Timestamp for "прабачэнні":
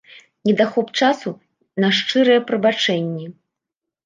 2.49-3.31